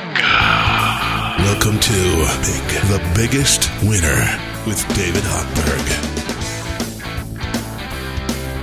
[0.00, 5.84] Welcome to the Biggest Winner with David Hochberg.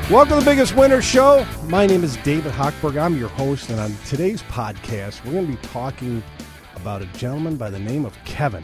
[0.09, 1.45] Welcome to the Biggest Winner Show.
[1.65, 2.99] My name is David Hochberg.
[2.99, 6.23] I'm your host, and on today's podcast, we're going to be talking
[6.75, 8.63] about a gentleman by the name of Kevin,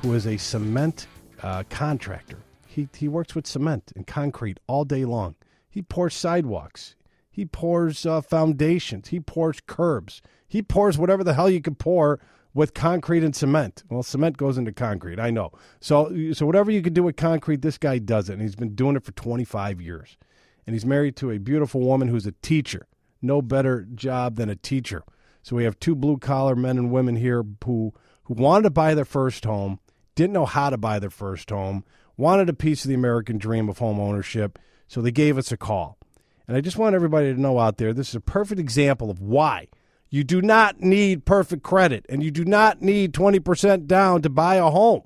[0.00, 1.06] who is a cement
[1.40, 2.42] uh, contractor.
[2.66, 5.36] He, he works with cement and concrete all day long.
[5.70, 6.96] He pours sidewalks.
[7.32, 9.08] He pours uh, foundations.
[9.08, 10.20] He pours curbs.
[10.46, 12.20] He pours whatever the hell you can pour
[12.52, 13.82] with concrete and cement.
[13.88, 15.50] Well, cement goes into concrete, I know.
[15.80, 18.74] So, so whatever you can do with concrete, this guy does it, and he's been
[18.74, 20.18] doing it for 25 years.
[20.66, 22.86] And he's married to a beautiful woman who's a teacher.
[23.22, 25.02] No better job than a teacher.
[25.42, 28.94] So we have two blue collar men and women here who who wanted to buy
[28.94, 29.80] their first home,
[30.14, 31.84] didn't know how to buy their first home,
[32.16, 35.56] wanted a piece of the American dream of home ownership, so they gave us a
[35.56, 35.98] call.
[36.46, 39.20] And I just want everybody to know out there this is a perfect example of
[39.20, 39.68] why
[40.10, 44.56] you do not need perfect credit and you do not need 20% down to buy
[44.56, 45.02] a home.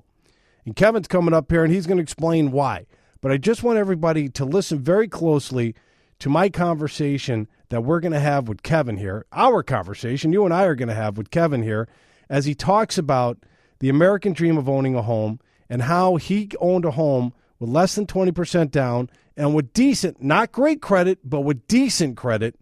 [0.65, 2.87] And Kevin's coming up here and he's going to explain why.
[3.21, 5.75] But I just want everybody to listen very closely
[6.19, 10.53] to my conversation that we're going to have with Kevin here, our conversation you and
[10.53, 11.87] I are going to have with Kevin here,
[12.29, 13.37] as he talks about
[13.79, 17.95] the American dream of owning a home and how he owned a home with less
[17.95, 22.55] than 20% down and with decent, not great credit, but with decent credit,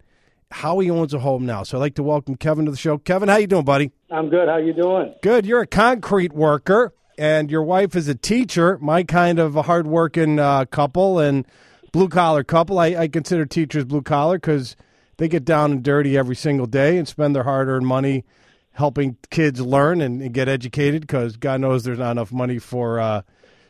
[0.51, 1.63] how he owns a home now.
[1.63, 2.97] So I'd like to welcome Kevin to the show.
[2.97, 3.91] Kevin, how you doing, buddy?
[4.11, 4.47] I'm good.
[4.47, 5.15] How you doing?
[5.21, 5.45] Good.
[5.45, 8.77] You're a concrete worker, and your wife is a teacher.
[8.81, 11.45] My kind of a hardworking uh, couple and
[11.91, 12.77] blue collar couple.
[12.77, 14.75] I, I consider teachers blue collar because
[15.17, 18.25] they get down and dirty every single day and spend their hard earned money
[18.71, 22.99] helping kids learn and, and get educated because God knows there's not enough money for
[22.99, 23.21] uh,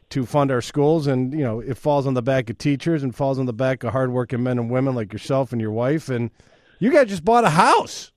[0.10, 3.16] to fund our schools, and you know it falls on the back of teachers and
[3.16, 6.10] falls on the back of hardworking men and women like yourself and your wife.
[6.10, 6.32] And
[6.80, 8.12] you guys just bought a house.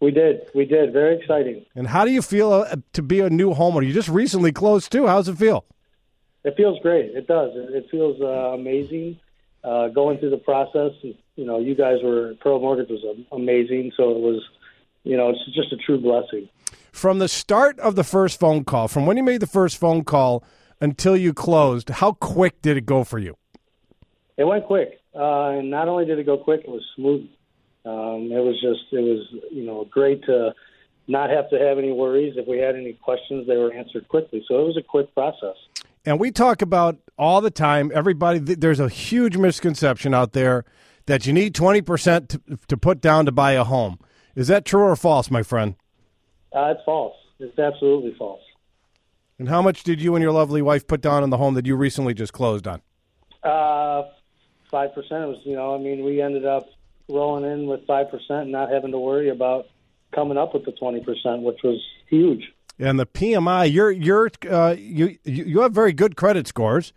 [0.00, 0.48] We did.
[0.54, 0.92] We did.
[0.92, 1.66] Very exciting.
[1.74, 3.86] And how do you feel uh, to be a new homeowner?
[3.86, 5.06] You just recently closed too.
[5.06, 5.66] How's it feel?
[6.42, 7.14] It feels great.
[7.14, 7.50] It does.
[7.54, 9.20] It, it feels uh, amazing.
[9.62, 13.92] Uh, going through the process, you know, you guys were Pro Mortgage was amazing.
[13.94, 14.42] So it was,
[15.04, 16.48] you know, it's just a true blessing.
[16.92, 20.02] From the start of the first phone call, from when you made the first phone
[20.02, 20.42] call
[20.80, 23.36] until you closed, how quick did it go for you?
[24.36, 25.00] It went quick.
[25.14, 27.28] Uh, and not only did it go quick, it was smooth.
[27.84, 30.54] Um, it was just, it was, you know, great to
[31.08, 32.34] not have to have any worries.
[32.36, 34.44] If we had any questions, they were answered quickly.
[34.46, 35.56] So it was a quick process.
[36.04, 40.64] And we talk about all the time, everybody, there's a huge misconception out there
[41.06, 43.98] that you need 20% to, to put down to buy a home.
[44.34, 45.74] Is that true or false, my friend?
[46.54, 47.16] Uh, it's false.
[47.38, 48.40] It's absolutely false.
[49.40, 51.64] And how much did you and your lovely wife put down on the home that
[51.64, 52.82] you recently just closed on?
[53.42, 54.02] Uh,
[54.70, 56.68] five percent was, you know, I mean, we ended up
[57.08, 59.68] rolling in with five percent, and not having to worry about
[60.14, 62.52] coming up with the twenty percent, which was huge.
[62.78, 66.92] And the PMI, you're you're uh, you you have very good credit scores.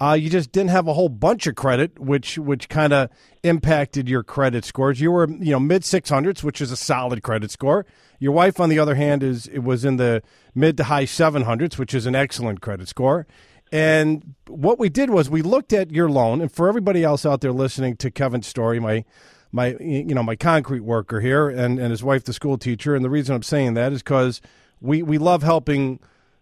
[0.00, 3.10] Uh, you just didn't have a whole bunch of credit, which which kind of
[3.42, 5.00] impacted your credit scores.
[5.00, 7.84] You were you know mid six hundreds, which is a solid credit score.
[8.18, 10.22] Your wife, on the other hand, is it was in the
[10.54, 13.26] mid to high 700s, which is an excellent credit score.
[13.72, 17.40] And what we did was we looked at your loan, and for everybody else out
[17.40, 19.04] there listening to Kevin's story, my
[19.52, 23.04] my you know my concrete worker here, and and his wife, the school teacher, and
[23.04, 24.40] the reason I'm saying that is because
[24.80, 26.00] we we love helping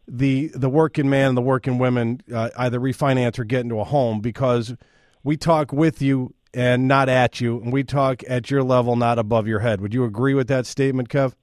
[0.08, 3.84] the the working man and the working women uh, either refinance or get into a
[3.84, 4.74] home because
[5.22, 9.18] we talk with you and not at you, and we talk at your level, not
[9.18, 9.80] above your head.
[9.80, 11.34] Would you agree with that statement, Kev?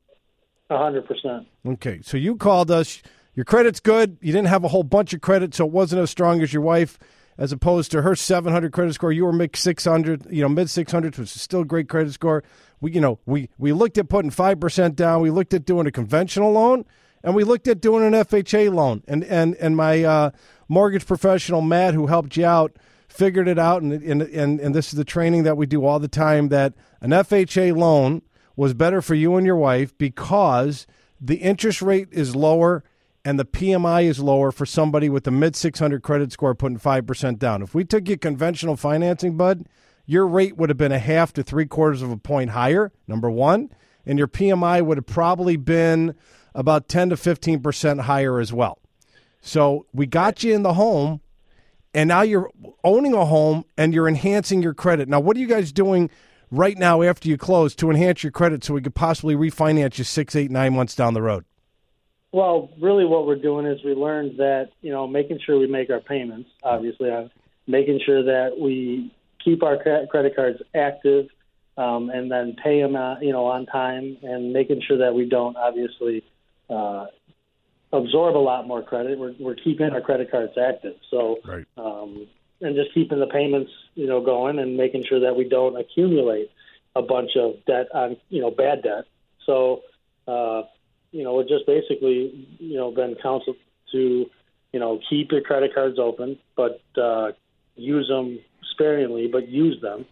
[0.70, 1.48] A hundred percent.
[1.66, 3.02] Okay, so you called us.
[3.36, 4.18] Your credit's good.
[4.22, 6.64] You didn't have a whole bunch of credit, so it wasn't as strong as your
[6.64, 6.98] wife.
[7.38, 11.18] As opposed to her 700 credit score, you were mid 600, you know, mid 600s,
[11.18, 12.46] which is still a great credit score.
[12.80, 15.22] We, you know, we we looked at putting five percent down.
[15.22, 16.86] We looked at doing a conventional loan,
[17.26, 19.04] and we looked at doing an FHA loan.
[19.08, 20.32] And and and my uh,
[20.70, 22.78] mortgage professional Matt, who helped you out,
[23.10, 23.82] figured it out.
[23.82, 26.50] And and and and this is the training that we do all the time.
[26.50, 28.22] That an FHA loan
[28.56, 30.86] was better for you and your wife because
[31.20, 32.84] the interest rate is lower
[33.26, 37.40] and the PMI is lower for somebody with a mid 600 credit score putting 5%
[37.40, 37.64] down.
[37.64, 39.66] If we took you conventional financing, bud,
[40.06, 43.32] your rate would have been a half to three quarters of a point higher, number
[43.32, 43.72] one,
[44.06, 46.14] and your PMI would have probably been
[46.56, 48.80] about 10 to 15% higher as well.
[49.42, 51.22] So we got you in the home,
[51.94, 52.50] and now you're
[52.84, 55.08] owning a home and you're enhancing your credit.
[55.08, 56.10] Now, what are you guys doing
[56.50, 60.04] right now after you close to enhance your credit so we could possibly refinance you
[60.04, 61.46] six, eight, nine months down the road?
[62.32, 65.90] Well, really, what we're doing is we learned that you know making sure we make
[65.90, 67.30] our payments, obviously, uh,
[67.66, 71.28] making sure that we keep our credit cards active,
[71.78, 75.30] um, and then pay them, uh, you know, on time, and making sure that we
[75.30, 76.26] don't obviously
[76.70, 77.06] uh,
[77.92, 79.18] absorb a lot more credit.
[79.18, 80.96] We're, we're keeping our credit cards active.
[81.10, 81.66] So, Right.
[81.78, 82.28] um,
[82.62, 86.52] and just keeping the payments, you know, going and making sure that we don't accumulate
[86.96, 89.06] a bunch of debt on, you know, bad debt.
[89.46, 89.82] So,
[90.28, 90.64] uh,
[91.12, 93.58] you know, we're just basically, you know, been counseled
[93.92, 94.30] to,
[94.72, 97.32] you know, keep your credit cards open, but uh,
[97.76, 98.40] use them
[98.72, 100.06] sparingly, but use them,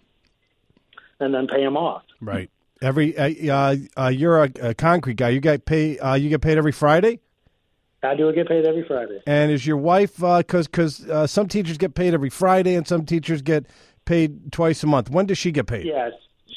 [1.19, 2.03] and then pay them off.
[2.21, 2.49] Right.
[2.81, 5.29] Every uh, uh, uh, you're a, a concrete guy.
[5.29, 5.97] You get pay.
[5.99, 7.19] Uh, you get paid every Friday.
[8.03, 9.21] I do get paid every Friday.
[9.25, 13.05] And is your wife because because uh, some teachers get paid every Friday and some
[13.05, 13.65] teachers get
[14.05, 15.09] paid twice a month.
[15.09, 15.85] When does she get paid?
[15.85, 16.11] Yes,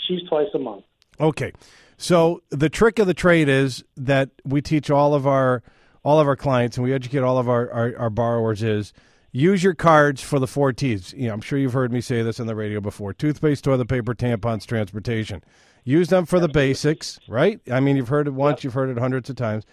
[0.09, 0.85] she's twice a month.
[1.21, 1.53] Okay.
[1.99, 5.63] So the trick of the trade is that we teach all of our
[6.05, 8.93] all of our clients and we educate all of our, our, our borrowers is
[9.33, 11.13] use your cards for the four T's.
[11.17, 13.13] You know, I'm sure you've heard me say this on the radio before.
[13.13, 15.43] Toothpaste, toilet paper, tampons, transportation.
[15.89, 17.61] Use them for the basics, right?
[17.71, 19.65] I mean, you've heard it once, you've heard it hundreds of times.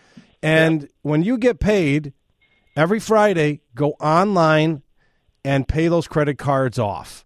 [0.44, 2.14] And when you get paid
[2.78, 4.84] every Friday, go online
[5.44, 7.26] and pay those credit cards off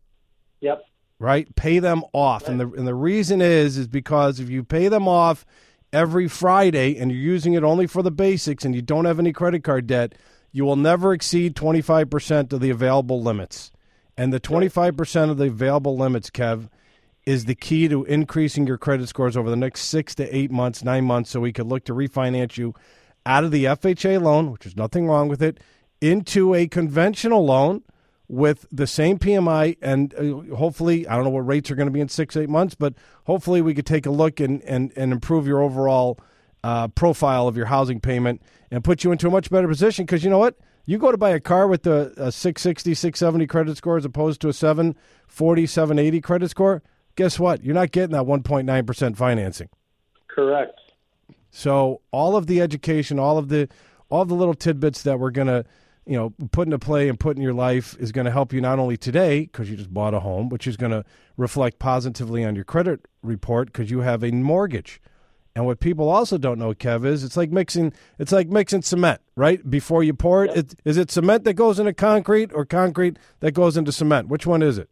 [0.62, 0.84] Yep.
[1.20, 1.54] right?
[1.58, 2.48] Pay them off.
[2.48, 5.46] And the and the reason is is because if you pay them off
[5.92, 9.34] every Friday and you're using it only for the basics and you don't have any
[9.34, 10.16] credit card debt,
[10.54, 13.72] you will never exceed 25% of the available limits.
[14.16, 16.70] And the 25% of the available limits, Kev,
[17.28, 20.82] is the key to increasing your credit scores over the next 6 to 8 months,
[20.82, 22.74] 9 months so we could look to refinance you
[23.26, 25.60] out of the FHA loan, which is nothing wrong with it,
[26.00, 27.84] into a conventional loan
[28.30, 31.92] with the same PMI, and uh, hopefully, I don't know what rates are going to
[31.92, 32.94] be in six, eight months, but
[33.26, 36.18] hopefully we could take a look and, and, and improve your overall
[36.64, 38.42] uh, profile of your housing payment
[38.72, 40.06] and put you into a much better position.
[40.06, 40.56] Because you know what?
[40.86, 44.40] You go to buy a car with a, a 660, 670 credit score as opposed
[44.42, 46.82] to a 740, 780 credit score.
[47.18, 47.64] Guess what?
[47.64, 49.70] You're not getting that 1.9% financing.
[50.30, 50.80] Correct.
[51.50, 53.68] So all of the education, all of the
[54.10, 55.66] all the little tidbits that we're gonna,
[56.06, 58.62] you know, put into play and put in your life is going to help you
[58.62, 61.04] not only today because you just bought a home, which is going to
[61.36, 65.02] reflect positively on your credit report because you have a mortgage.
[65.56, 69.20] And what people also don't know, Kev, is it's like mixing it's like mixing cement,
[69.36, 69.68] right?
[69.68, 73.54] Before you pour it, it is it cement that goes into concrete or concrete that
[73.54, 74.30] goes into cement?
[74.30, 74.90] Which one is it?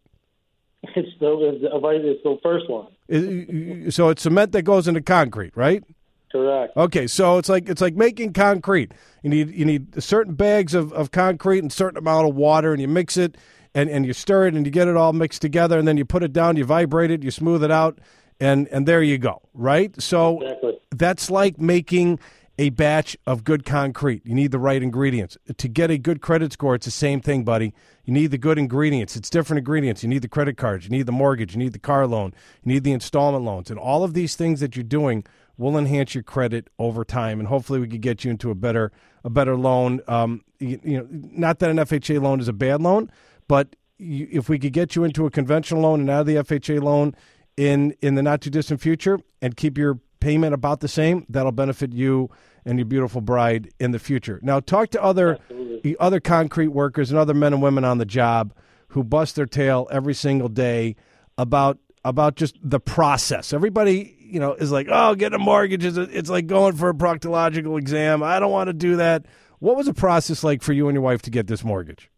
[0.96, 3.92] It's the it's the first one.
[3.92, 5.84] So it's cement that goes into concrete, right?
[6.32, 6.76] Correct.
[6.76, 8.94] Okay, so it's like it's like making concrete.
[9.24, 12.82] You need you need certain bags of, of concrete and certain amount of water, and
[12.82, 13.38] you mix it
[13.74, 16.06] and, and you stir it and you get it all mixed together, and then you
[16.06, 18.00] put it down, you vibrate it, you smooth it out,
[18.40, 19.42] and and there you go.
[19.54, 20.00] Right.
[20.02, 20.78] So Exactly.
[20.92, 22.20] that's like making
[22.58, 24.26] a batch of good concrete.
[24.26, 25.38] You need the right ingredients.
[25.58, 27.74] To get a good credit score, it's the same thing, buddy.
[28.06, 29.16] You need the good ingredients.
[29.16, 30.04] It's different ingredients.
[30.04, 32.74] You need the credit cards, you need the mortgage, you need the car loan, you
[32.74, 33.70] need the installment loans.
[33.70, 35.26] And all of these things that you're doing
[35.58, 38.92] will enhance your credit over time and hopefully we could get you into a better
[39.24, 40.02] a better loan.
[40.08, 43.10] Um, you, you know, not that an FHA loan is a bad loan,
[43.48, 46.36] but you, if we could get you into a conventional loan and out of the
[46.36, 47.16] FHA loan
[47.58, 51.52] in in the not too distant future and keep your payment about the same, that'll
[51.52, 52.32] benefit you
[52.66, 54.40] and your beautiful bride in the future.
[54.42, 55.38] Now, talk to other
[55.84, 58.52] the other concrete workers and other men and women on the job
[58.88, 60.96] who bust their tail every single day
[61.38, 63.54] about about just the process.
[63.54, 66.96] Everybody, you know, is like, "Oh, getting a mortgage is it's like going for a
[66.96, 68.24] proctological exam.
[68.24, 69.28] I don't want to do that."
[69.60, 72.10] What was the process like for you and your wife to get this mortgage?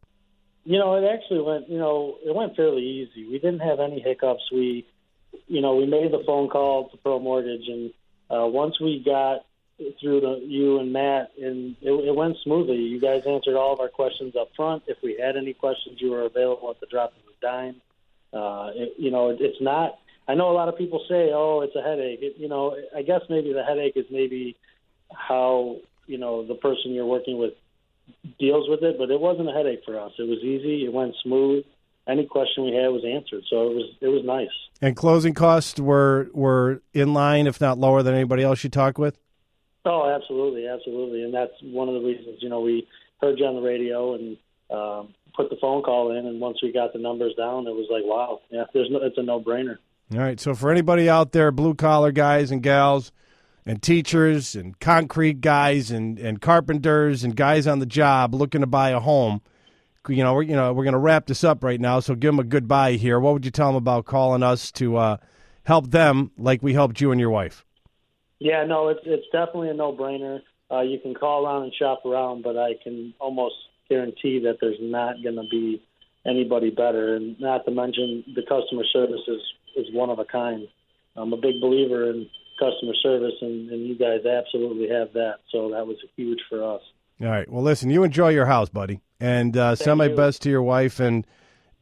[0.63, 1.69] You know, it actually went.
[1.69, 3.27] You know, it went fairly easy.
[3.27, 4.49] We didn't have any hiccups.
[4.49, 4.87] We,
[5.47, 7.91] you know, we made the phone call to Pro Mortgage, and
[8.29, 9.45] uh, once we got
[10.01, 12.77] through to you and Matt, and it, it went smoothly.
[12.77, 14.83] You guys answered all of our questions up front.
[14.87, 17.81] If we had any questions, you were available at the drop of a dime.
[18.33, 19.99] Uh, it, you know, it, it's not.
[20.27, 23.01] I know a lot of people say, "Oh, it's a headache." It, you know, I
[23.01, 24.57] guess maybe the headache is maybe
[25.13, 27.53] how you know the person you're working with
[28.39, 30.11] deals with it, but it wasn't a headache for us.
[30.17, 30.85] It was easy.
[30.85, 31.63] It went smooth.
[32.07, 34.49] Any question we had was answered, so it was it was nice.
[34.81, 38.97] And closing costs were were in line, if not lower, than anybody else you talked
[38.97, 39.17] with.
[39.85, 42.37] Oh, absolutely, absolutely, and that's one of the reasons.
[42.41, 42.87] You know, we
[43.21, 44.37] heard you on the radio and
[44.69, 47.87] um, put the phone call in, and once we got the numbers down, it was
[47.89, 49.77] like, wow, yeah, there's no, it's a no brainer.
[50.13, 50.39] All right.
[50.39, 53.11] So for anybody out there, blue collar guys and gals,
[53.65, 58.67] and teachers and concrete guys and, and carpenters and guys on the job looking to
[58.67, 59.41] buy a home,
[60.09, 61.99] you know, we're you know we're going to wrap this up right now.
[61.99, 63.19] So give them a goodbye here.
[63.19, 65.17] What would you tell them about calling us to uh,
[65.63, 67.65] help them like we helped you and your wife?
[68.39, 70.41] Yeah, no, it's it's definitely a no brainer.
[70.71, 73.55] Uh, you can call around and shop around, but I can almost
[73.89, 75.81] guarantee that there's not going to be
[76.25, 79.41] anybody better, and not to mention the customer service is
[79.75, 80.67] is one of a kind.
[81.15, 85.37] I'm a big believer in customer service, and, and you guys absolutely have that.
[85.51, 86.81] So that was huge for us.
[87.21, 87.49] All right.
[87.49, 90.15] Well, listen, you enjoy your house, buddy, and uh, send my you.
[90.15, 91.25] best to your wife, and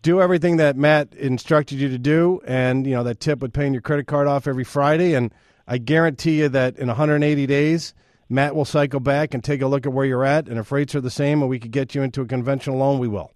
[0.02, 2.42] do everything that Matt instructed you to do.
[2.48, 5.34] And you know that tip with paying your credit card off every Friday, and
[5.68, 7.94] I guarantee you that in 180 days,
[8.30, 10.96] Matt will cycle back and take a look at where you're at, and if rates
[10.96, 13.32] are the same, and we could get you into a conventional loan, we will.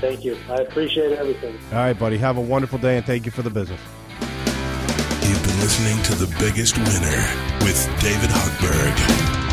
[0.00, 0.36] Thank you.
[0.50, 1.56] I appreciate everything.
[1.70, 2.18] All right, buddy.
[2.18, 3.80] Have a wonderful day, and thank you for the business.
[4.20, 9.43] You've been listening to The Biggest Winner with David Hochberg.